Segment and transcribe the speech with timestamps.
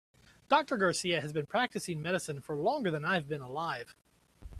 [0.49, 3.93] Doctor Garcia has been practicing medicine for longer than I have been alive.